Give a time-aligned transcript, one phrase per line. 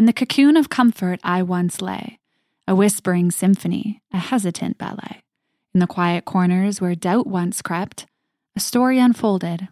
[0.00, 2.20] In the cocoon of comfort I once lay,
[2.66, 5.20] a whispering symphony, a hesitant ballet.
[5.74, 8.06] In the quiet corners where doubt once crept,
[8.56, 9.68] a story unfolded,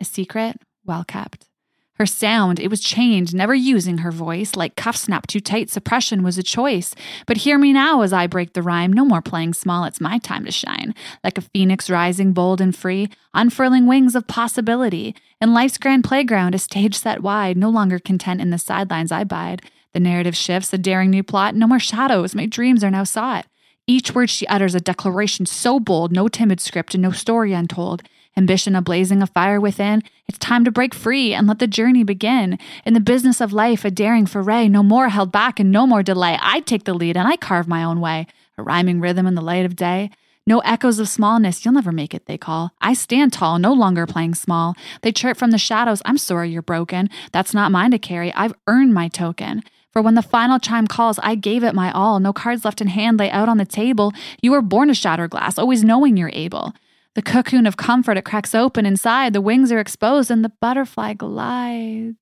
[0.00, 1.48] a secret well kept.
[1.96, 4.56] Her sound, it was chained, never using her voice.
[4.56, 6.94] Like cuff snap too tight, suppression was a choice.
[7.26, 8.92] But hear me now as I break the rhyme.
[8.92, 10.94] No more playing small, it's my time to shine.
[11.22, 15.14] Like a phoenix rising bold and free, unfurling wings of possibility.
[15.40, 19.24] In life's grand playground, a stage set wide, no longer content in the sidelines I
[19.24, 19.62] bide.
[19.92, 23.46] The narrative shifts, a daring new plot, no more shadows, my dreams are now sought.
[23.86, 28.02] Each word she utters a declaration so bold, no timid script and no story untold
[28.36, 32.58] ambition ablazing a fire within, it's time to break free and let the journey begin.
[32.84, 36.02] In the business of life, a daring foray, no more held back and no more
[36.02, 36.38] delay.
[36.40, 39.42] I take the lead and I carve my own way, a rhyming rhythm in the
[39.42, 40.10] light of day.
[40.44, 42.72] No echoes of smallness, you'll never make it, they call.
[42.80, 44.74] I stand tall, no longer playing small.
[45.02, 47.10] They chirp from the shadows, I'm sorry you're broken.
[47.30, 49.62] That's not mine to carry, I've earned my token.
[49.92, 52.18] For when the final chime calls, I gave it my all.
[52.18, 54.12] No cards left in hand lay out on the table.
[54.40, 56.72] You were born to shatter glass, always knowing you're able.
[57.14, 61.12] The cocoon of comfort, it cracks open inside, the wings are exposed, and the butterfly
[61.14, 62.16] glides.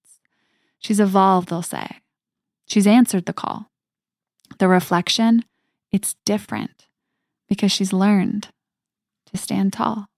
[0.78, 2.00] She's evolved, they'll say.
[2.66, 3.70] She's answered the call.
[4.58, 5.44] The reflection,
[5.92, 6.88] it's different
[7.48, 8.48] because she's learned
[9.26, 10.08] to stand tall.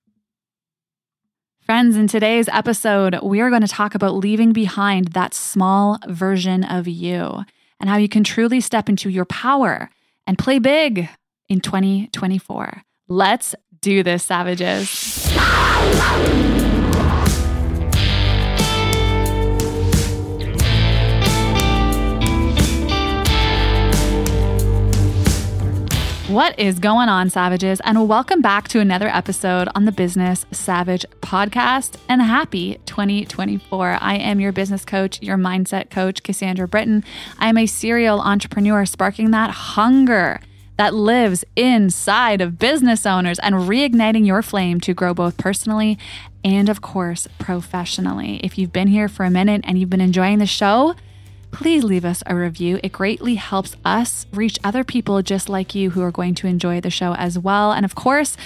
[1.61, 6.65] Friends, in today's episode, we are going to talk about leaving behind that small version
[6.65, 7.45] of you
[7.79, 9.89] and how you can truly step into your power
[10.27, 11.09] and play big
[11.49, 12.83] in 2024.
[13.09, 15.29] Let's do this, savages.
[26.29, 27.81] What is going on, savages?
[27.85, 31.97] And welcome back to another episode on the Business Savage podcast.
[32.09, 33.99] And happy 2024.
[34.01, 37.03] I am your business coach, your mindset coach, Cassandra Britton.
[37.41, 40.41] I am a serial entrepreneur sparking that hunger
[40.83, 45.97] that lives inside of business owners and reigniting your flame to grow both personally
[46.43, 48.41] and, of course, professionally.
[48.43, 50.97] If you've been here for a minute and you've been enjoying the show,
[51.53, 52.81] please leave us a review.
[52.83, 56.81] It greatly helps us reach other people just like you who are going to enjoy
[56.81, 57.71] the show as well.
[57.71, 58.37] And of course,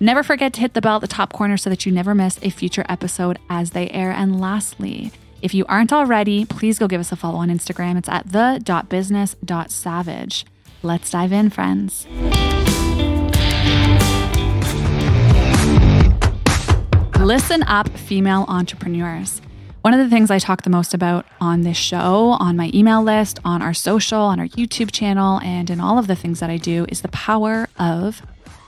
[0.00, 2.40] never forget to hit the bell at the top corner so that you never miss
[2.42, 4.10] a future episode as they air.
[4.10, 7.96] And lastly, if you aren't already, please go give us a follow on Instagram.
[7.96, 10.44] It's at the.business.savage.
[10.84, 12.06] Let's dive in, friends.
[17.18, 19.40] Listen up, female entrepreneurs.
[19.80, 23.02] One of the things I talk the most about on this show, on my email
[23.02, 26.50] list, on our social, on our YouTube channel, and in all of the things that
[26.50, 28.20] I do is the power of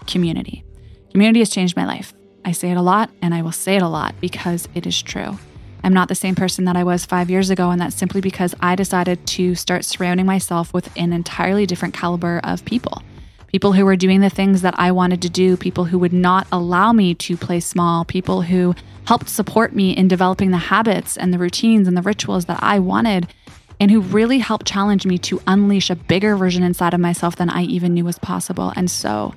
[0.06, 0.64] community.
[1.10, 2.14] Community has changed my life.
[2.46, 5.02] I say it a lot and I will say it a lot because it is
[5.02, 5.38] true.
[5.86, 8.56] I'm not the same person that I was five years ago, and that's simply because
[8.58, 13.04] I decided to start surrounding myself with an entirely different caliber of people.
[13.46, 16.48] People who were doing the things that I wanted to do, people who would not
[16.50, 18.74] allow me to play small, people who
[19.04, 22.80] helped support me in developing the habits and the routines and the rituals that I
[22.80, 23.32] wanted,
[23.78, 27.48] and who really helped challenge me to unleash a bigger version inside of myself than
[27.48, 28.72] I even knew was possible.
[28.74, 29.34] And so,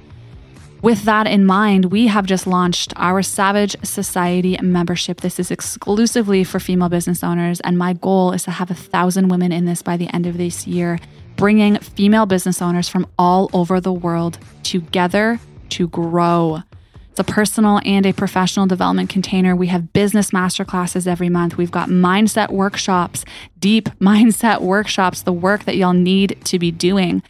[0.82, 5.22] with that in mind, we have just launched our Savage Society membership.
[5.22, 9.28] This is exclusively for female business owners, and my goal is to have a thousand
[9.28, 11.00] women in this by the end of this year,
[11.36, 15.40] bringing female business owners from all over the world together
[15.70, 16.62] to grow.
[17.12, 19.56] It's a personal and a professional development container.
[19.56, 21.58] We have business masterclasses every month.
[21.58, 23.26] We've got mindset workshops,
[23.60, 27.22] deep mindset workshops, the work that y'all need to be doing.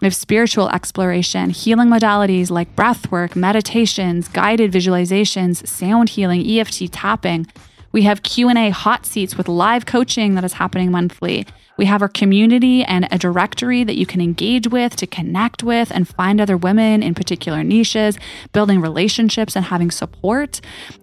[0.00, 6.92] We have spiritual exploration, healing modalities like breath work, meditations, guided visualizations, sound healing, EFT
[6.92, 7.46] tapping.
[7.92, 11.46] We have Q&A hot seats with live coaching that is happening monthly.
[11.78, 15.90] We have our community and a directory that you can engage with to connect with
[15.90, 18.18] and find other women in particular niches,
[18.52, 20.60] building relationships and having support.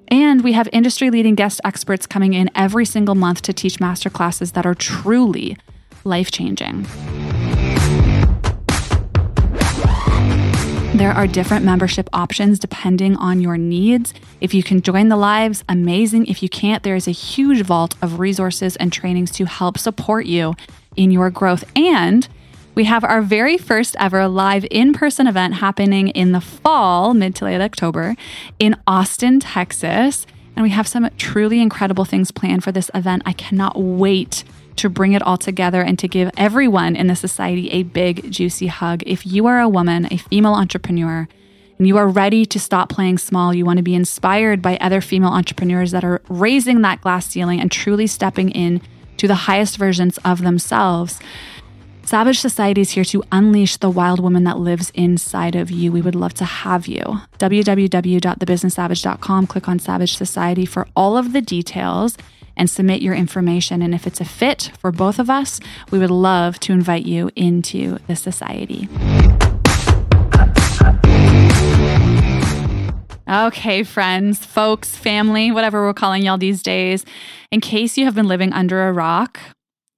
[0.07, 4.53] And we have industry leading guest experts coming in every single month to teach masterclasses
[4.53, 5.57] that are truly
[6.03, 6.85] life changing.
[11.03, 14.13] There are different membership options depending on your needs.
[14.39, 16.27] If you can join the lives, amazing.
[16.27, 20.27] If you can't, there is a huge vault of resources and trainings to help support
[20.27, 20.53] you
[20.95, 21.65] in your growth.
[21.75, 22.25] And
[22.73, 27.35] we have our very first ever live in person event happening in the fall, mid
[27.35, 28.15] to late October,
[28.57, 30.25] in Austin, Texas.
[30.55, 33.23] And we have some truly incredible things planned for this event.
[33.25, 34.45] I cannot wait
[34.77, 38.67] to bring it all together and to give everyone in the society a big, juicy
[38.67, 39.03] hug.
[39.05, 41.27] If you are a woman, a female entrepreneur,
[41.77, 45.01] and you are ready to stop playing small, you want to be inspired by other
[45.01, 48.81] female entrepreneurs that are raising that glass ceiling and truly stepping in
[49.17, 51.19] to the highest versions of themselves.
[52.05, 55.91] Savage Society is here to unleash the wild woman that lives inside of you.
[55.91, 57.21] We would love to have you.
[57.39, 59.47] www.thebusinesssavage.com.
[59.47, 62.17] Click on Savage Society for all of the details
[62.55, 63.81] and submit your information.
[63.81, 65.59] And if it's a fit for both of us,
[65.91, 68.87] we would love to invite you into the society.
[73.29, 77.05] Okay, friends, folks, family, whatever we're calling y'all these days,
[77.51, 79.39] in case you have been living under a rock,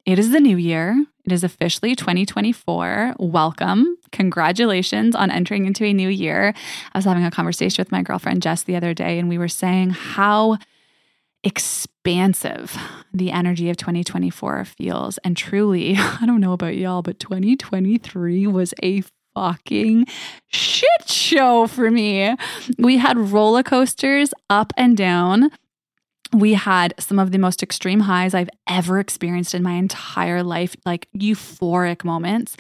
[0.06, 1.06] it is the new year.
[1.26, 3.16] It is officially 2024.
[3.18, 3.98] Welcome.
[4.12, 6.54] Congratulations on entering into a new year.
[6.94, 9.48] I was having a conversation with my girlfriend Jess the other day, and we were
[9.48, 10.60] saying how
[11.46, 12.78] expansive
[13.14, 15.18] the energy of 2024 feels.
[15.20, 19.04] And truly, I don't know about y'all, but 2023 was a
[19.36, 20.08] fucking
[20.48, 22.36] shit show for me.
[22.78, 25.52] We had roller coasters up and down.
[26.34, 30.76] We had some of the most extreme highs I've ever experienced in my entire life,
[30.86, 32.58] like euphoric moments.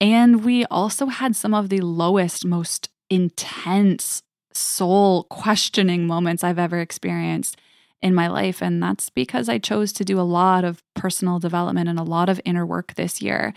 [0.00, 4.22] And we also had some of the lowest, most intense,
[4.52, 7.58] soul questioning moments I've ever experienced
[8.02, 8.62] in my life.
[8.62, 12.28] And that's because I chose to do a lot of personal development and a lot
[12.28, 13.54] of inner work this year.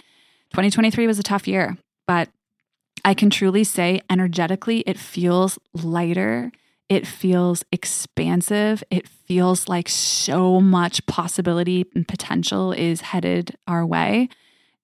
[0.51, 1.77] 2023 was a tough year,
[2.07, 2.30] but
[3.06, 6.51] I can truly say energetically, it feels lighter.
[6.89, 8.83] It feels expansive.
[8.89, 14.27] It feels like so much possibility and potential is headed our way.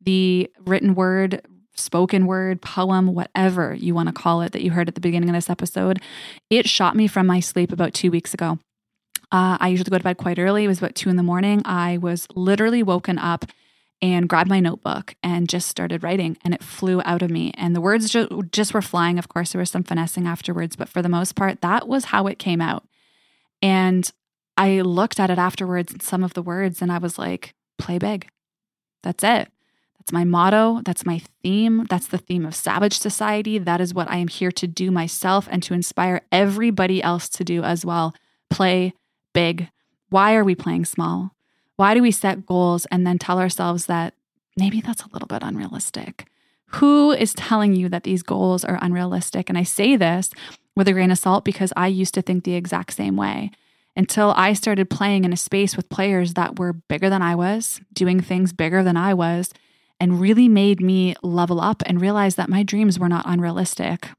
[0.01, 1.41] The written word,
[1.73, 5.29] spoken word, poem, whatever you want to call it that you heard at the beginning
[5.29, 5.99] of this episode,
[6.51, 8.59] it shot me from my sleep about two weeks ago.
[9.35, 10.63] Uh, I usually go to bed quite early.
[10.63, 11.61] It was about two in the morning.
[11.65, 13.43] I was literally woken up
[14.01, 17.51] and grabbed my notebook and just started writing and it flew out of me.
[17.57, 19.19] And the words ju- just were flying.
[19.19, 22.27] Of course there was some finessing afterwards but for the most part that was how
[22.27, 22.87] it came out.
[23.61, 24.09] And
[24.55, 27.97] i looked at it afterwards and some of the words and i was like play
[27.97, 28.29] big.
[29.03, 29.49] That's it.
[29.99, 30.81] That's my motto.
[30.85, 31.87] That's my theme.
[31.89, 33.57] That's the theme of savage society.
[33.57, 37.43] That is what i am here to do myself and to inspire everybody else to
[37.43, 38.15] do as well.
[38.49, 38.93] Play
[39.35, 39.69] big
[40.09, 41.35] why are we playing small
[41.75, 44.13] why do we set goals and then tell ourselves that
[44.57, 46.27] maybe that's a little bit unrealistic?
[46.67, 49.49] Who is telling you that these goals are unrealistic?
[49.49, 50.29] And I say this
[50.75, 53.51] with a grain of salt because I used to think the exact same way
[53.95, 57.79] until I started playing in a space with players that were bigger than I was,
[57.93, 59.51] doing things bigger than I was,
[59.99, 64.09] and really made me level up and realize that my dreams were not unrealistic.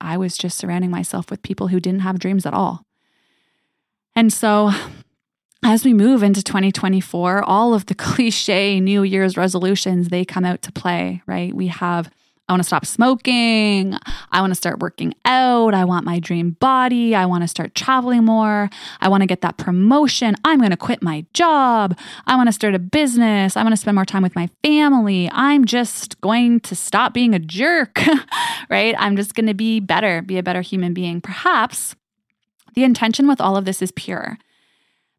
[0.00, 2.84] I was just surrounding myself with people who didn't have dreams at all.
[4.14, 4.70] And so
[5.64, 10.62] as we move into 2024, all of the cliche New Year's resolutions, they come out
[10.62, 11.54] to play, right?
[11.54, 12.10] We have
[12.48, 13.96] I want to stop smoking.
[14.30, 15.74] I want to start working out.
[15.74, 17.14] I want my dream body.
[17.14, 18.68] I want to start traveling more.
[19.00, 20.34] I want to get that promotion.
[20.44, 21.96] I'm going to quit my job.
[22.26, 23.56] I want to start a business.
[23.56, 25.30] I want to spend more time with my family.
[25.32, 28.02] I'm just going to stop being a jerk,
[28.68, 28.94] right?
[28.98, 31.20] I'm just going to be better, be a better human being.
[31.20, 31.94] Perhaps
[32.74, 34.38] the intention with all of this is pure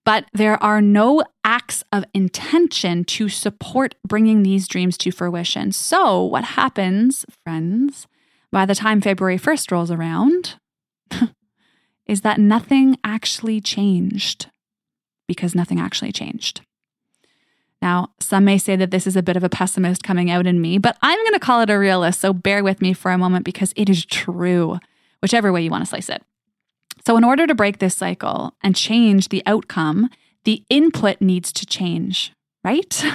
[0.06, 5.72] but there are no acts of intention to support bringing these dreams to fruition.
[5.72, 8.08] So, what happens, friends,
[8.52, 10.56] by the time February 1st rolls around,
[12.06, 14.48] is that nothing actually changed
[15.28, 16.62] because nothing actually changed.
[17.82, 20.62] Now, some may say that this is a bit of a pessimist coming out in
[20.62, 22.22] me, but I'm going to call it a realist.
[22.22, 24.80] So bear with me for a moment because it is true,
[25.22, 26.24] whichever way you want to slice it.
[27.06, 30.10] So, in order to break this cycle and change the outcome,
[30.46, 32.34] the input needs to change,
[32.64, 33.04] right?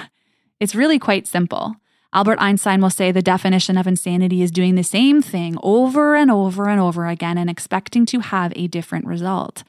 [0.60, 1.76] It's really quite simple.
[2.12, 6.32] Albert Einstein will say the definition of insanity is doing the same thing over and
[6.32, 9.62] over and over again and expecting to have a different result.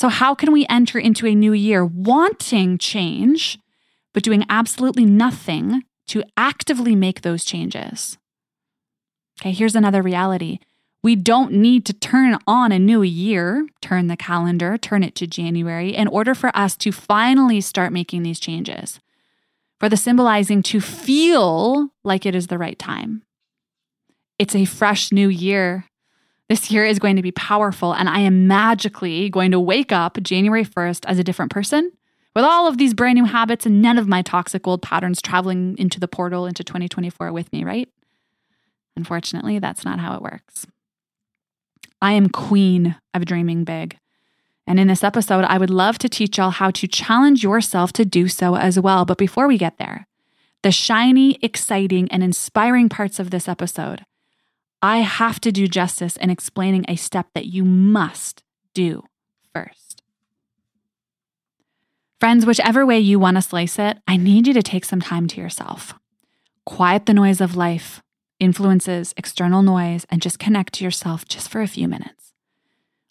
[0.00, 3.58] So, how can we enter into a new year wanting change,
[4.12, 8.18] but doing absolutely nothing to actively make those changes?
[9.40, 10.58] Okay, here's another reality
[11.04, 15.26] we don't need to turn on a new year, turn the calendar, turn it to
[15.26, 19.00] January in order for us to finally start making these changes.
[19.78, 23.22] For the symbolizing to feel like it is the right time.
[24.38, 25.84] It's a fresh new year.
[26.48, 30.16] This year is going to be powerful, and I am magically going to wake up
[30.22, 31.92] January 1st as a different person
[32.34, 35.76] with all of these brand new habits and none of my toxic old patterns traveling
[35.76, 37.90] into the portal into 2024 with me, right?
[38.96, 40.66] Unfortunately, that's not how it works.
[42.00, 43.98] I am queen of dreaming big.
[44.66, 48.04] And in this episode, I would love to teach y'all how to challenge yourself to
[48.04, 49.04] do so as well.
[49.04, 50.06] But before we get there,
[50.62, 54.04] the shiny, exciting, and inspiring parts of this episode,
[54.80, 58.42] I have to do justice in explaining a step that you must
[58.74, 59.02] do
[59.52, 60.02] first.
[62.20, 65.28] Friends, whichever way you want to slice it, I need you to take some time
[65.28, 65.94] to yourself.
[66.64, 68.02] quiet the noise of life,
[68.44, 72.32] influences, external noise, and just connect to yourself just for a few minutes.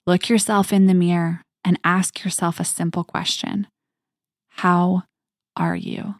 [0.05, 3.67] Look yourself in the mirror and ask yourself a simple question
[4.49, 5.03] How
[5.55, 6.15] are you?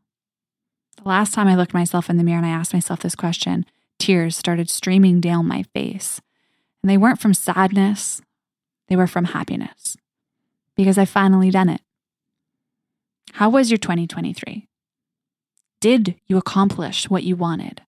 [1.01, 3.65] The last time I looked myself in the mirror and I asked myself this question,
[3.99, 6.19] tears started streaming down my face.
[6.81, 8.21] And they weren't from sadness,
[8.87, 9.95] they were from happiness
[10.75, 11.81] because I finally done it.
[13.33, 14.67] How was your 2023?
[15.79, 17.81] Did you accomplish what you wanted?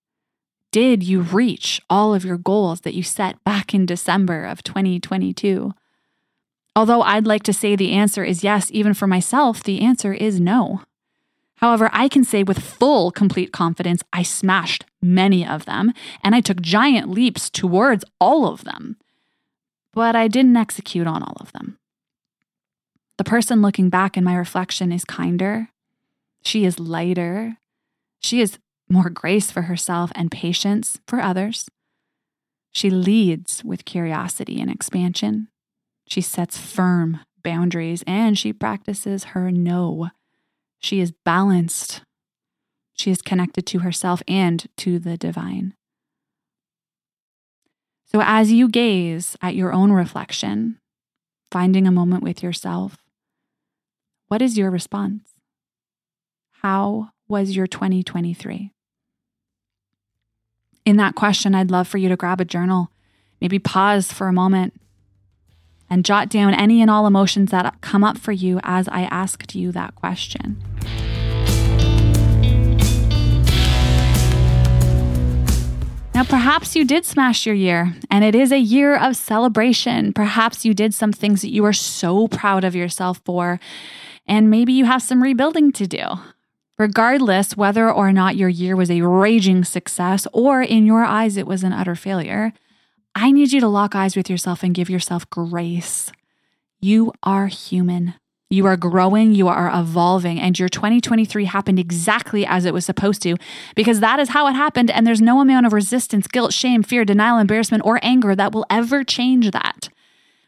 [0.76, 5.72] Did you reach all of your goals that you set back in December of 2022?
[6.76, 10.38] Although I'd like to say the answer is yes, even for myself, the answer is
[10.38, 10.82] no.
[11.60, 16.42] However, I can say with full, complete confidence, I smashed many of them and I
[16.42, 18.98] took giant leaps towards all of them.
[19.94, 21.78] But I didn't execute on all of them.
[23.16, 25.70] The person looking back in my reflection is kinder.
[26.44, 27.56] She is lighter.
[28.20, 31.68] She is more grace for herself and patience for others.
[32.72, 35.48] She leads with curiosity and expansion.
[36.06, 40.10] She sets firm boundaries and she practices her no.
[40.78, 42.02] She is balanced.
[42.92, 45.74] She is connected to herself and to the divine.
[48.04, 50.78] So, as you gaze at your own reflection,
[51.50, 52.98] finding a moment with yourself,
[54.28, 55.30] what is your response?
[56.62, 58.72] How was your 2023?
[60.86, 62.92] In that question, I'd love for you to grab a journal,
[63.40, 64.72] maybe pause for a moment,
[65.90, 69.56] and jot down any and all emotions that come up for you as I asked
[69.56, 70.62] you that question.
[76.14, 80.12] Now, perhaps you did smash your year and it is a year of celebration.
[80.12, 83.58] Perhaps you did some things that you are so proud of yourself for,
[84.24, 86.04] and maybe you have some rebuilding to do.
[86.78, 91.46] Regardless whether or not your year was a raging success or in your eyes it
[91.46, 92.52] was an utter failure,
[93.14, 96.12] I need you to lock eyes with yourself and give yourself grace.
[96.78, 98.14] You are human.
[98.48, 103.20] You are growing, you are evolving, and your 2023 happened exactly as it was supposed
[103.22, 103.36] to
[103.74, 104.88] because that is how it happened.
[104.90, 108.66] And there's no amount of resistance, guilt, shame, fear, denial, embarrassment, or anger that will
[108.70, 109.88] ever change that.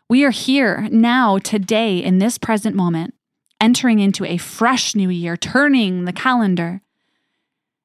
[0.08, 3.14] We are here now, today, in this present moment,
[3.61, 6.81] entering into a fresh new year, turning the calendar.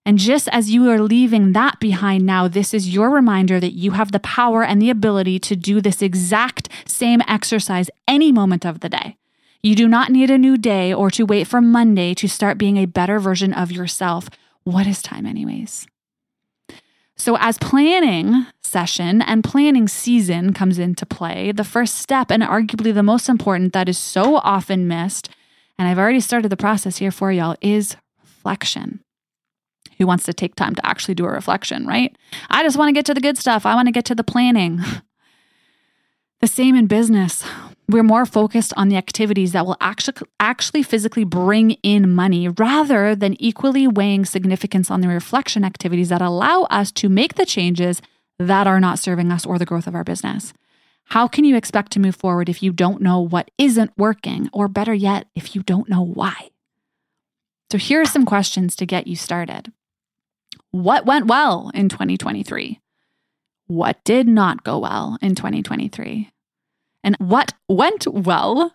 [0.06, 3.92] And just as you are leaving that behind now, this is your reminder that you
[3.92, 8.82] have the power and the ability to do this exact same exercise any moment of
[8.82, 9.18] the day.
[9.62, 12.78] You do not need a new day or to wait for Monday to start being
[12.78, 14.30] a better version of yourself.
[14.64, 15.88] What is time, anyways?
[17.16, 22.94] So, as planning session and planning season comes into play, the first step, and arguably
[22.94, 25.30] the most important that is so often missed,
[25.84, 29.02] and I've already started the process here for y'all, is reflection
[29.98, 32.18] who wants to take time to actually do a reflection, right?
[32.50, 33.66] I just want to get to the good stuff.
[33.66, 34.80] I want to get to the planning.
[36.40, 37.44] the same in business.
[37.90, 43.14] We're more focused on the activities that will actually actually physically bring in money rather
[43.14, 48.02] than equally weighing significance on the reflection activities that allow us to make the changes
[48.40, 50.54] that are not serving us or the growth of our business.
[51.06, 54.68] How can you expect to move forward if you don't know what isn't working, or
[54.68, 56.50] better yet, if you don't know why?
[57.72, 59.72] So, here are some questions to get you started.
[60.72, 62.80] What went well in 2023?
[63.68, 66.32] What did not go well in 2023?
[67.04, 68.74] And what went well?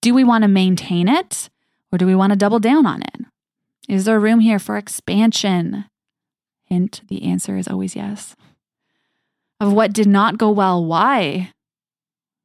[0.00, 1.48] Do we want to maintain it
[1.92, 3.26] or do we want to double down on it?
[3.88, 5.86] Is there room here for expansion?
[6.66, 8.36] Hint the answer is always yes.
[9.60, 11.52] Of what did not go well, why?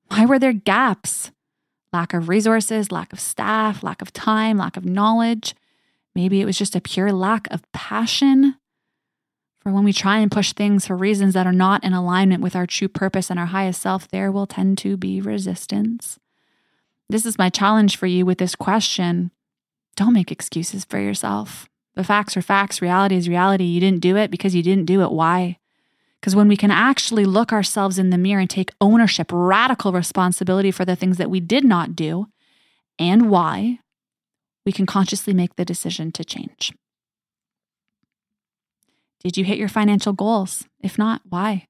[0.08, 1.32] Why were there gaps?
[1.91, 5.53] Lack of resources, lack of staff, lack of time, lack of knowledge.
[6.15, 8.55] Maybe it was just a pure lack of passion.
[9.62, 12.55] For when we try and push things for reasons that are not in alignment with
[12.55, 16.20] our true purpose and our highest self, there will tend to be resistance.
[17.10, 19.32] This is my challenge for you with this question.
[19.96, 21.70] Don't make excuses for yourself.
[21.96, 23.65] The facts are facts, reality is reality.
[23.65, 25.12] You didn't do it because you didn't do it.
[25.12, 25.60] Why?
[26.24, 30.72] Because when we can actually look ourselves in the mirror and take ownership, radical responsibility
[30.72, 32.27] for the things that we did not do
[32.98, 33.80] and why,
[34.65, 36.72] we can consciously make the decision to change.
[39.22, 40.63] Did you hit your financial goals?
[40.80, 41.68] If not, why?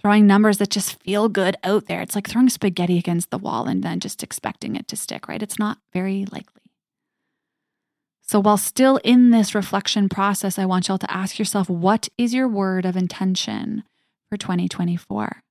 [0.00, 2.00] Throwing numbers that just feel good out there.
[2.00, 5.42] It's like throwing spaghetti against the wall and then just expecting it to stick, right?
[5.42, 6.53] It's not very likely.
[8.26, 12.32] So, while still in this reflection process, I want y'all to ask yourself what is
[12.32, 13.84] your word of intention
[14.28, 15.42] for 2024?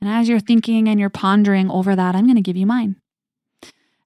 [0.00, 2.96] And as you're thinking and you're pondering over that, I'm going to give you mine.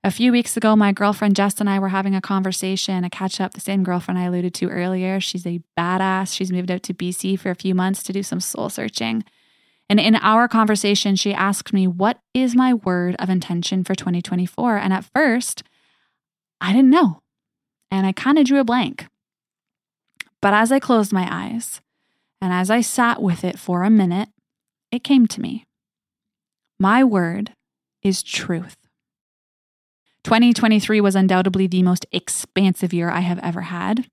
[0.05, 3.41] A few weeks ago, my girlfriend Jess and I were having a conversation, a catch
[3.41, 5.21] up, the same girlfriend I alluded to earlier.
[5.21, 6.35] She's a badass.
[6.35, 9.23] She's moved out to BC for a few months to do some soul searching.
[9.89, 14.79] And in our conversation, she asked me, What is my word of intention for 2024?
[14.79, 15.63] And at first,
[16.61, 17.22] I didn't know.
[17.93, 19.07] And I kind of drew a blank.
[20.41, 21.81] But as I closed my eyes
[22.41, 24.31] and as I sat with it for a minute,
[24.91, 25.65] it came to me.
[26.81, 27.53] My word
[28.03, 28.77] is truth.
[30.25, 34.07] 2023 was undoubtedly the most expansive year I have ever had.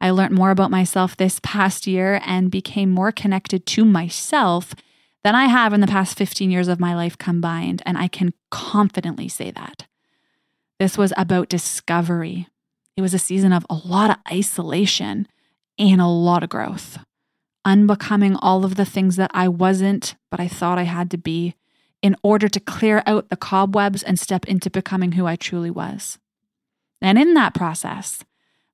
[0.00, 4.74] I learned more about myself this past year and became more connected to myself
[5.24, 8.34] than I have in the past 15 years of my life combined, and I can
[8.50, 9.86] confidently say that.
[10.78, 12.48] This was about discovery.
[12.96, 15.26] It was a season of a lot of isolation
[15.78, 16.98] and a lot of growth,
[17.64, 21.54] unbecoming all of the things that I wasn't, but I thought I had to be,
[22.02, 26.18] in order to clear out the cobwebs and step into becoming who I truly was.
[27.00, 28.24] And in that process,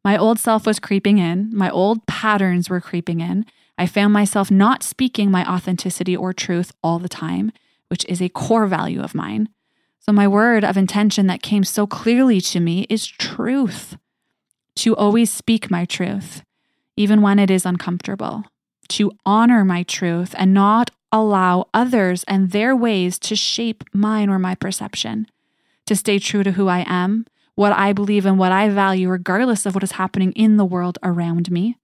[0.04, 3.46] my old self was creeping in, my old patterns were creeping in.
[3.76, 7.52] I found myself not speaking my authenticity or truth all the time,
[7.88, 9.48] which is a core value of mine.
[10.00, 13.96] So, my word of intention that came so clearly to me is truth.
[14.78, 16.44] To always speak my truth,
[16.96, 18.44] even when it is uncomfortable.
[18.90, 24.38] To honor my truth and not allow others and their ways to shape mine or
[24.38, 25.26] my perception,
[25.86, 29.66] to stay true to who I am, what I believe, and what I value, regardless
[29.66, 31.76] of what is happening in the world around me.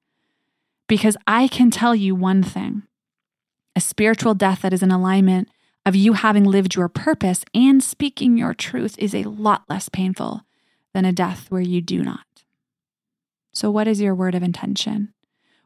[0.87, 2.85] Because I can tell you one thing
[3.75, 5.49] a spiritual death that is in alignment
[5.85, 10.43] of you having lived your purpose and speaking your truth is a lot less painful
[10.93, 12.34] than a death where you do not.
[13.55, 15.15] So, what is your word of intention?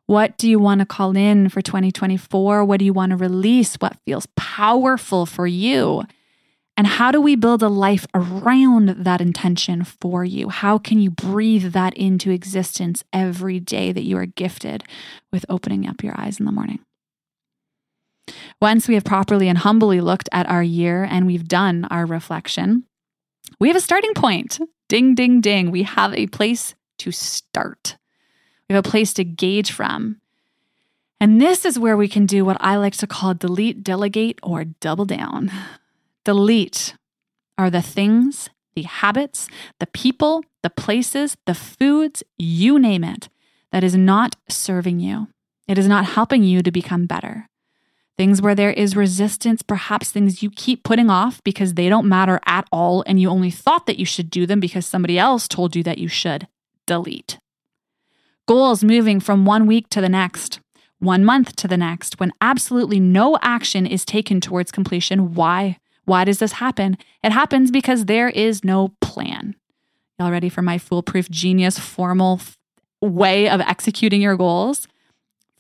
[0.07, 2.65] What do you want to call in for 2024?
[2.65, 3.77] What do you want to release?
[3.77, 6.05] What feels powerful for you?
[6.79, 10.49] And how do we build a life around that intention for you?
[10.49, 14.85] How can you breathe that into existence every day that you are gifted
[15.33, 16.79] with opening up your eyes in the morning?
[18.63, 22.85] Once we have properly and humbly looked at our year and we've done our reflection,
[23.59, 24.61] we have a starting point.
[24.89, 25.71] Ding, ding, ding.
[25.71, 27.97] We have a place to start.
[28.69, 30.21] We have a place to gauge from.
[31.21, 34.65] And this is where we can do what I like to call delete, delegate, or
[34.65, 35.51] double down.
[36.25, 36.95] Delete
[37.57, 39.49] are the things, the habits,
[39.81, 43.29] the people, the places, the foods, you name it,
[43.73, 45.29] that is not serving you.
[45.67, 47.49] It is not helping you to become better.
[48.17, 52.41] Things where there is resistance, perhaps things you keep putting off because they don't matter
[52.47, 55.77] at all and you only thought that you should do them because somebody else told
[55.77, 56.49] you that you should.
[56.89, 57.39] Delete
[58.49, 60.59] goals moving from one week to the next,
[60.99, 65.35] one month to the next, when absolutely no action is taken towards completion.
[65.35, 65.77] Why?
[66.07, 66.97] Why does this happen?
[67.23, 69.55] It happens because there is no plan.
[70.19, 72.41] Y'all ready for my foolproof genius formal
[73.03, 74.89] way of executing your goals?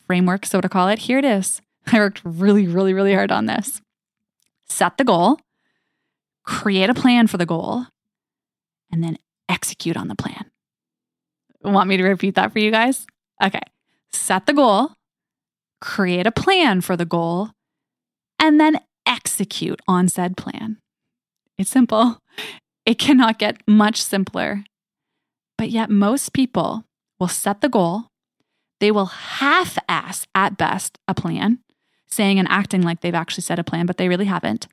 [0.06, 1.00] Framework, so to call it.
[1.00, 1.60] Here it is.
[1.92, 3.82] I worked really, really, really hard on this.
[4.66, 5.38] Set the goal,
[6.42, 7.84] create a plan for the goal,
[8.90, 10.50] and then execute on the plan.
[11.62, 13.06] Want me to repeat that for you guys?
[13.42, 13.62] Okay.
[14.10, 14.92] Set the goal,
[15.80, 17.50] create a plan for the goal,
[18.38, 20.78] and then execute on said plan.
[21.58, 22.18] It's simple.
[22.86, 24.64] It cannot get much simpler.
[25.58, 26.84] But yet, most people
[27.18, 28.04] will set the goal,
[28.80, 31.58] they will half ass at best a plan,
[32.06, 34.68] saying and acting like they've actually set a plan, but they really haven't.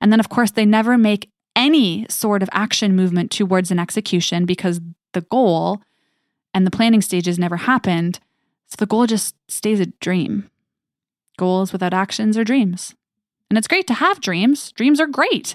[0.00, 4.44] And then, of course, they never make any sort of action movement towards an execution
[4.44, 4.80] because
[5.14, 5.80] the goal
[6.56, 8.18] and the planning stages never happened.
[8.68, 10.48] So the goal just stays a dream.
[11.36, 12.94] Goals without actions are dreams.
[13.50, 14.72] And it's great to have dreams.
[14.72, 15.54] Dreams are great,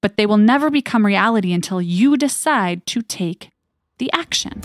[0.00, 3.50] but they will never become reality until you decide to take
[3.98, 4.62] the action.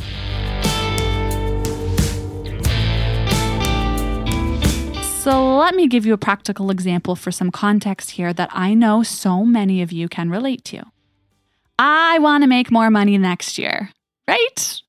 [5.20, 9.04] So, let me give you a practical example for some context here that I know
[9.04, 10.84] so many of you can relate to.
[11.78, 13.90] I want to make more money next year,
[14.30, 14.82] right?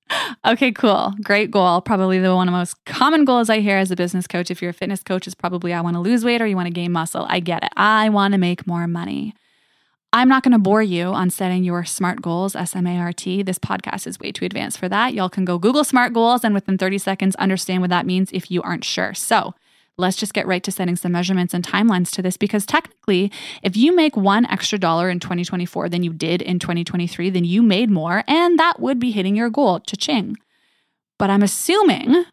[0.47, 1.15] Okay, cool.
[1.23, 1.81] Great goal.
[1.81, 4.51] Probably the one of the most common goals I hear as a business coach.
[4.51, 6.67] If you're a fitness coach, is probably I want to lose weight or you want
[6.67, 7.27] to gain muscle.
[7.29, 7.73] I get it.
[7.77, 9.35] I want to make more money.
[10.13, 13.13] I'm not going to bore you on setting your SMART goals, S M A R
[13.13, 13.43] T.
[13.43, 15.13] This podcast is way too advanced for that.
[15.13, 18.49] Y'all can go Google SMART goals and within 30 seconds understand what that means if
[18.49, 19.13] you aren't sure.
[19.13, 19.55] So,
[19.97, 23.31] let's just get right to setting some measurements and timelines to this because technically,
[23.63, 27.63] if you make one extra dollar in 2024 than you did in 2023, then you
[27.63, 29.81] made more and that would be hitting your goal.
[29.81, 30.37] Cha-ching.
[31.19, 32.25] But I'm assuming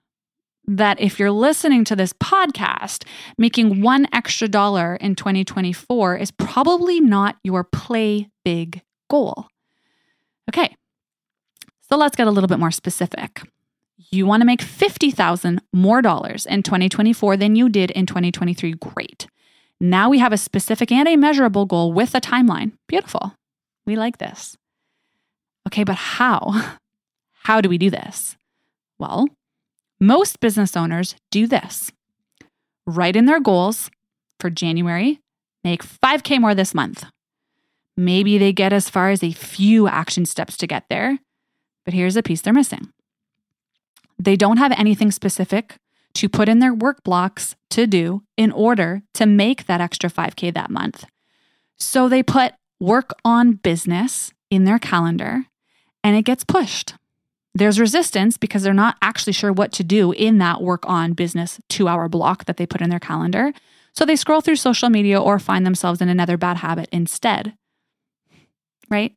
[0.68, 3.06] that if you're listening to this podcast,
[3.38, 9.48] making one extra dollar in 2024 is probably not your play big goal.
[10.50, 10.76] Okay.
[11.90, 13.42] So let's get a little bit more specific.
[14.10, 18.74] You want to make 50,000 more dollars in 2024 than you did in 2023.
[18.74, 19.28] Great.
[19.80, 22.74] Now we have a specific and a measurable goal with a timeline.
[22.88, 23.36] Beautiful.
[23.86, 24.58] We like this.
[25.68, 26.78] Okay, but how?
[27.44, 28.38] How do we do this?
[29.00, 29.28] Well,
[30.00, 31.92] most business owners do this
[32.86, 33.90] write in their goals
[34.40, 35.20] for January,
[35.64, 37.06] make 5K more this month.
[37.96, 41.20] Maybe they get as far as a few action steps to get there,
[41.86, 42.90] but here's a piece they're missing.
[44.24, 45.78] They don't have anything specific
[46.14, 50.54] to put in their work blocks to do in order to make that extra 5K
[50.54, 51.06] that month.
[51.80, 55.46] So they put work on business in their calendar
[56.04, 56.94] and it gets pushed.
[57.56, 61.60] There's resistance because they're not actually sure what to do in that work on business
[61.68, 63.54] two hour block that they put in their calendar.
[63.94, 67.56] So they scroll through social media or find themselves in another bad habit instead.
[68.88, 69.16] Right?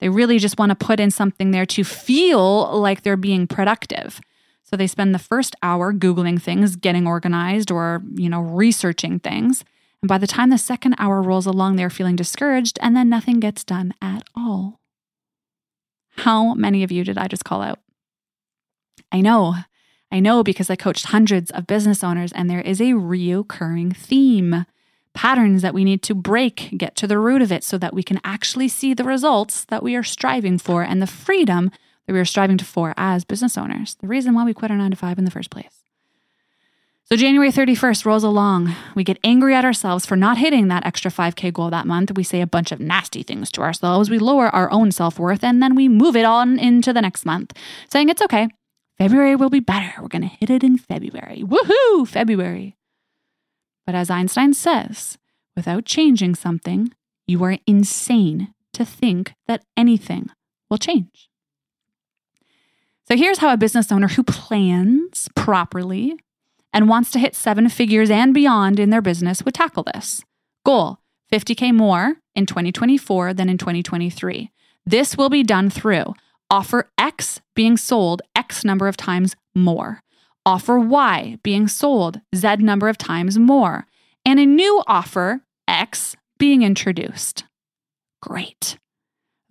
[0.00, 4.20] They really just want to put in something there to feel like they're being productive.
[4.62, 9.64] So they spend the first hour Googling things, getting organized, or, you know, researching things.
[10.02, 13.40] And by the time the second hour rolls along, they're feeling discouraged and then nothing
[13.40, 14.80] gets done at all.
[16.18, 17.80] How many of you did I just call out?
[19.10, 19.54] I know.
[20.10, 24.66] I know because I coached hundreds of business owners and there is a reoccurring theme.
[25.14, 28.02] Patterns that we need to break, get to the root of it so that we
[28.02, 31.70] can actually see the results that we are striving for and the freedom
[32.06, 33.96] that we are striving to for as business owners.
[34.00, 35.82] The reason why we quit our nine to five in the first place.
[37.04, 38.74] So January 31st rolls along.
[38.94, 42.14] We get angry at ourselves for not hitting that extra 5K goal that month.
[42.14, 44.10] We say a bunch of nasty things to ourselves.
[44.10, 47.24] We lower our own self worth and then we move it on into the next
[47.24, 47.54] month,
[47.90, 48.48] saying it's okay.
[48.98, 49.92] February will be better.
[50.02, 51.44] We're going to hit it in February.
[51.46, 52.77] Woohoo, February.
[53.88, 55.16] But as Einstein says,
[55.56, 56.92] without changing something,
[57.26, 60.28] you are insane to think that anything
[60.68, 61.30] will change.
[63.04, 66.18] So here's how a business owner who plans properly
[66.70, 70.22] and wants to hit seven figures and beyond in their business would tackle this.
[70.66, 70.98] Goal
[71.32, 74.50] 50K more in 2024 than in 2023.
[74.84, 76.12] This will be done through
[76.50, 80.02] offer X being sold X number of times more,
[80.48, 83.86] offer Y being sold Z number of times more,
[84.24, 87.44] and a new offer X being introduced.
[88.22, 88.78] Great.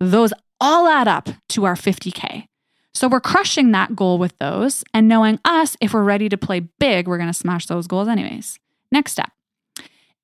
[0.00, 2.46] Those all add up to our 50K.
[2.94, 6.60] So we're crushing that goal with those and knowing us, if we're ready to play
[6.80, 8.58] big, we're going to smash those goals anyways.
[8.90, 9.30] Next step.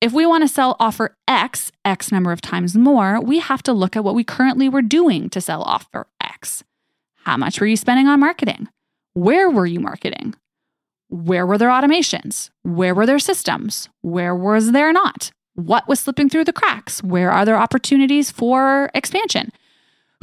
[0.00, 3.72] If we want to sell offer X, X number of times more, we have to
[3.72, 6.64] look at what we currently were doing to sell offer X.
[7.22, 8.68] How much were you spending on marketing?
[9.12, 10.34] Where were you marketing?
[11.08, 12.50] Where were there automations?
[12.62, 13.88] Where were there systems?
[14.00, 15.30] Where was there not?
[15.54, 17.02] What was slipping through the cracks?
[17.02, 19.50] Where are there opportunities for expansion?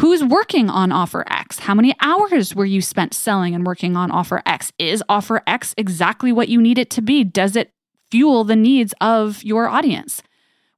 [0.02, 1.60] Who's working on offer X?
[1.60, 4.72] How many hours were you spent selling and working on offer X?
[4.80, 7.24] Is offer X exactly what you need it to be?
[7.24, 7.72] Does it
[8.10, 10.22] fuel the needs of your audience?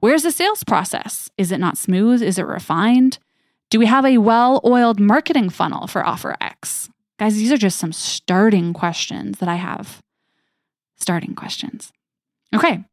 [0.01, 1.29] Where's the sales process?
[1.37, 2.21] Is it not smooth?
[2.21, 3.17] Is it refined?
[3.69, 6.89] Do we have a well oiled marketing funnel for offer X?
[7.19, 10.01] Guys, these are just some starting questions that I have.
[10.97, 11.91] Starting questions.
[12.55, 12.83] Okay.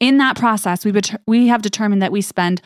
[0.00, 2.62] In that process, we, bet- we have determined that we spend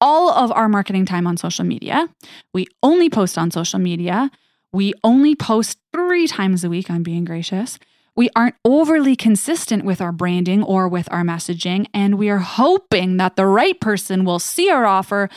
[0.00, 2.08] all of our marketing time on social media.
[2.54, 4.30] We only post on social media.
[4.72, 6.90] We only post three times a week.
[6.90, 7.78] I'm being gracious.
[8.16, 13.16] We aren't overly consistent with our branding or with our messaging, and we are hoping
[13.18, 15.28] that the right person will see our offer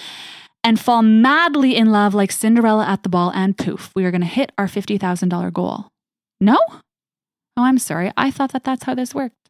[0.64, 4.22] and fall madly in love like Cinderella at the ball, and poof, we are going
[4.22, 5.92] to hit our $50,000 goal.
[6.40, 6.58] No?
[6.70, 8.12] Oh, I'm sorry.
[8.18, 9.50] I thought that that's how this worked.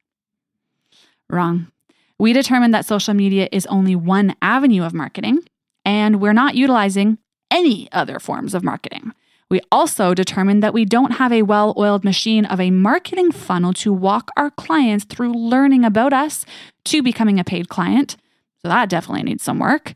[1.30, 1.68] Wrong.
[2.20, 5.40] We determined that social media is only one avenue of marketing,
[5.86, 7.18] and we're not utilizing
[7.52, 9.14] any other forms of marketing.
[9.50, 13.74] We also determined that we don't have a well oiled machine of a marketing funnel
[13.74, 16.46] to walk our clients through learning about us
[16.86, 18.18] to becoming a paid client.
[18.62, 19.94] So that definitely needs some work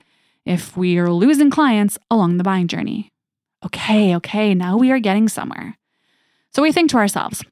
[0.47, 3.10] if we are losing clients along the buying journey.
[3.65, 5.77] Okay, okay, now we are getting somewhere.
[6.53, 7.43] So we think to ourselves,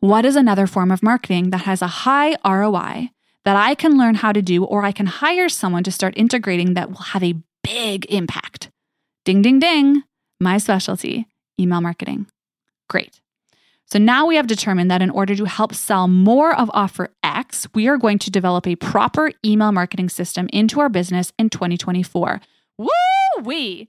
[0.00, 3.10] what is another form of marketing that has a high ROI
[3.44, 6.74] that I can learn how to do, or I can hire someone to start integrating
[6.74, 8.70] that will have a big impact.
[9.24, 10.02] Ding, ding, ding.
[10.40, 11.26] My specialty,
[11.58, 12.26] email marketing.
[12.88, 13.20] Great.
[13.94, 17.68] So now we have determined that in order to help sell more of offer X,
[17.74, 22.40] we are going to develop a proper email marketing system into our business in 2024.
[22.76, 22.88] Woo
[23.44, 23.88] wee!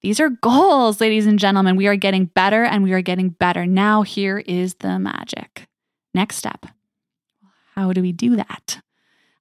[0.00, 1.76] These are goals, ladies and gentlemen.
[1.76, 3.66] We are getting better and we are getting better.
[3.66, 5.66] Now, here is the magic.
[6.14, 6.64] Next step.
[7.74, 8.80] How do we do that?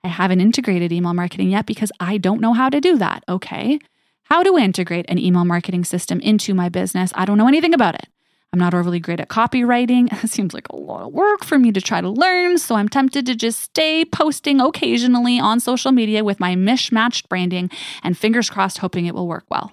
[0.03, 3.23] I haven't integrated email marketing yet because I don't know how to do that.
[3.29, 3.79] Okay.
[4.23, 7.13] how to integrate an email marketing system into my business.
[7.15, 8.09] I don't know anything about it.
[8.53, 10.11] I'm not overly great at copywriting.
[10.23, 12.89] It seems like a lot of work for me to try to learn, so I'm
[12.89, 17.69] tempted to just stay posting occasionally on social media with my mishmatched branding
[18.03, 19.71] and fingers crossed hoping it will work well.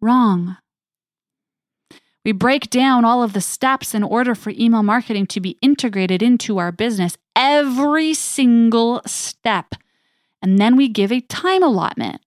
[0.00, 0.56] Wrong.
[2.24, 6.22] We break down all of the steps in order for email marketing to be integrated
[6.22, 9.74] into our business, every single step.
[10.42, 12.20] And then we give a time allotment.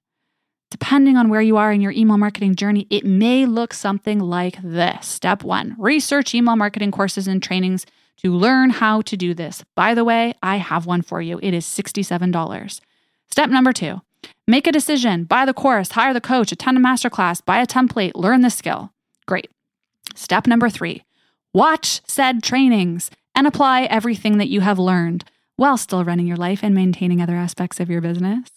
[0.74, 4.60] Depending on where you are in your email marketing journey, it may look something like
[4.64, 5.06] this.
[5.06, 7.86] Step one research email marketing courses and trainings
[8.18, 9.64] to learn how to do this.
[9.76, 11.40] By the way, I have one for you.
[11.44, 12.82] It is $67.
[13.30, 14.02] Step number two
[14.48, 18.14] make a decision, buy the course, hire the coach, attend a masterclass, buy a template,
[18.16, 18.92] learn the skill.
[19.28, 19.52] Great.
[20.16, 21.04] Step number three
[21.54, 25.24] watch said trainings and apply everything that you have learned
[25.56, 28.50] while still running your life and maintaining other aspects of your business.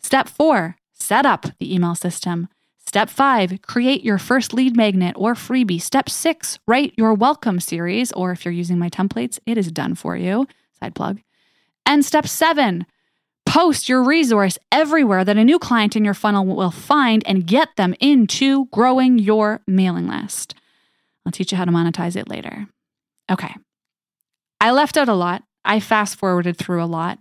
[0.00, 2.48] Step four set up the email system.
[2.86, 5.80] Step five, create your first lead magnet or freebie.
[5.80, 9.94] Step six, write your welcome series, or if you're using my templates, it is done
[9.94, 10.46] for you.
[10.80, 11.20] Side plug.
[11.86, 12.86] And step seven,
[13.46, 17.68] post your resource everywhere that a new client in your funnel will find and get
[17.76, 20.54] them into growing your mailing list.
[21.24, 22.66] I'll teach you how to monetize it later.
[23.30, 23.54] Okay.
[24.60, 25.42] I left out a lot.
[25.64, 27.18] I fast forwarded through a lot,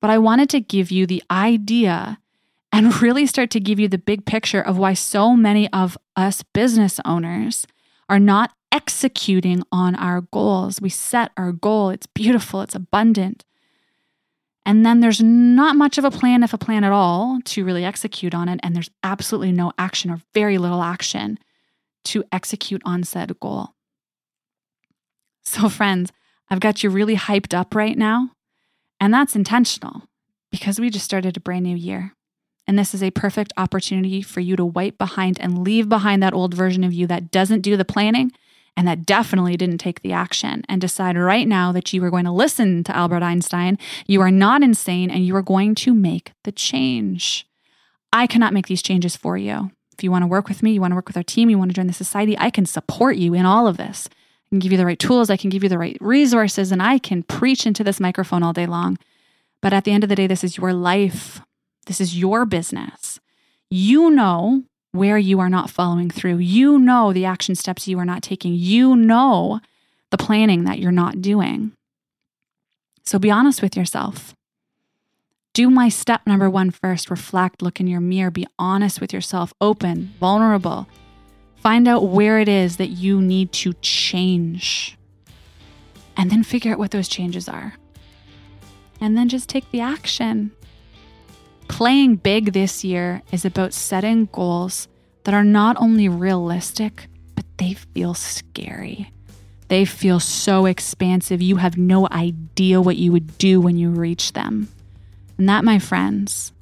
[0.00, 2.18] but I wanted to give you the idea
[2.72, 6.42] and really start to give you the big picture of why so many of us
[6.42, 7.66] business owners
[8.08, 10.80] are not executing on our goals.
[10.80, 13.44] We set our goal, it's beautiful, it's abundant.
[14.66, 17.84] And then there's not much of a plan, if a plan at all, to really
[17.84, 18.60] execute on it.
[18.62, 21.38] And there's absolutely no action or very little action
[22.04, 23.70] to execute on said goal.
[25.42, 26.12] So, friends,
[26.50, 28.30] I've got you really hyped up right now.
[29.00, 30.02] And that's intentional
[30.50, 32.14] because we just started a brand new year.
[32.70, 36.32] And this is a perfect opportunity for you to wipe behind and leave behind that
[36.32, 38.30] old version of you that doesn't do the planning
[38.76, 42.26] and that definitely didn't take the action and decide right now that you are going
[42.26, 43.76] to listen to Albert Einstein.
[44.06, 47.44] You are not insane and you are going to make the change.
[48.12, 49.72] I cannot make these changes for you.
[49.98, 51.58] If you want to work with me, you want to work with our team, you
[51.58, 54.08] want to join the society, I can support you in all of this.
[54.08, 56.80] I can give you the right tools, I can give you the right resources, and
[56.80, 58.96] I can preach into this microphone all day long.
[59.60, 61.40] But at the end of the day, this is your life.
[61.90, 63.18] This is your business.
[63.68, 66.36] You know where you are not following through.
[66.36, 68.54] You know the action steps you are not taking.
[68.54, 69.58] You know
[70.10, 71.72] the planning that you're not doing.
[73.02, 74.36] So be honest with yourself.
[75.52, 77.10] Do my step number one first.
[77.10, 80.86] Reflect, look in your mirror, be honest with yourself, open, vulnerable.
[81.56, 84.96] Find out where it is that you need to change.
[86.16, 87.74] And then figure out what those changes are.
[89.00, 90.52] And then just take the action.
[91.70, 94.88] Playing big this year is about setting goals
[95.24, 99.12] that are not only realistic, but they feel scary.
[99.68, 101.40] They feel so expansive.
[101.40, 104.68] You have no idea what you would do when you reach them.
[105.38, 106.52] And that, my friends,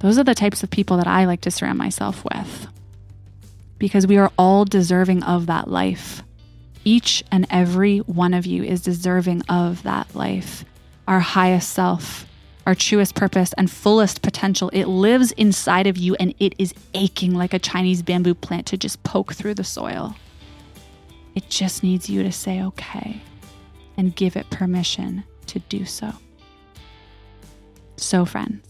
[0.00, 2.66] those are the types of people that I like to surround myself with
[3.78, 6.22] because we are all deserving of that life.
[6.84, 10.64] Each and every one of you is deserving of that life,
[11.06, 12.26] our highest self,
[12.66, 14.70] our truest purpose, and fullest potential.
[14.72, 18.76] It lives inside of you and it is aching like a Chinese bamboo plant to
[18.76, 20.14] just poke through the soil.
[21.34, 23.20] It just needs you to say okay
[23.96, 26.12] and give it permission to do so.
[27.96, 28.66] So, friends,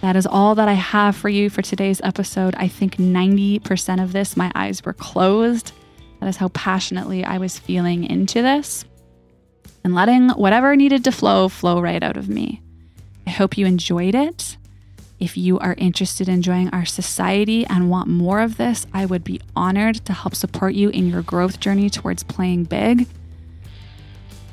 [0.00, 2.54] that is all that I have for you for today's episode.
[2.56, 5.72] I think 90% of this, my eyes were closed.
[6.20, 8.84] That is how passionately I was feeling into this
[9.84, 12.62] and letting whatever needed to flow, flow right out of me.
[13.26, 14.56] I hope you enjoyed it.
[15.18, 19.24] If you are interested in joining our society and want more of this, I would
[19.24, 23.06] be honored to help support you in your growth journey towards playing big.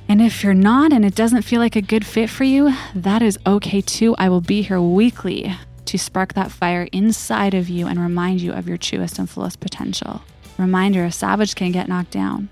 [0.08, 3.22] And if you're not and it doesn't feel like a good fit for you, that
[3.22, 4.16] is okay too.
[4.18, 5.54] I will be here weekly
[5.86, 9.60] to spark that fire inside of you and remind you of your truest and fullest
[9.60, 10.22] potential.
[10.58, 12.50] Reminder a savage can get knocked down,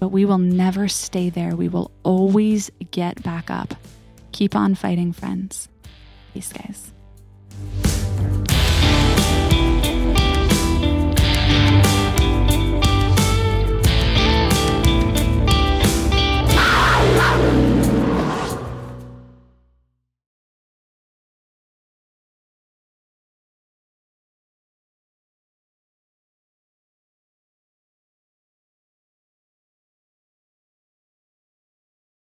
[0.00, 1.56] but we will never stay there.
[1.56, 3.74] We will always get back up.
[4.32, 5.68] Keep on fighting, friends.
[6.34, 6.92] Peace, guys.